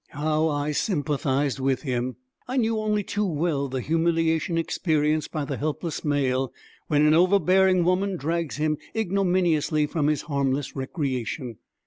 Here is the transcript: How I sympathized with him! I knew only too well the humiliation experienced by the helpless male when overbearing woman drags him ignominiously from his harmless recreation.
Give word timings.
How 0.07 0.47
I 0.47 0.71
sympathized 0.71 1.59
with 1.59 1.83
him! 1.83 2.15
I 2.47 2.57
knew 2.57 2.79
only 2.79 3.03
too 3.03 3.23
well 3.23 3.67
the 3.67 3.81
humiliation 3.81 4.57
experienced 4.57 5.31
by 5.31 5.45
the 5.45 5.57
helpless 5.57 6.03
male 6.03 6.51
when 6.87 7.13
overbearing 7.13 7.83
woman 7.83 8.17
drags 8.17 8.55
him 8.57 8.79
ignominiously 8.95 9.85
from 9.85 10.07
his 10.07 10.23
harmless 10.23 10.75
recreation. 10.75 11.59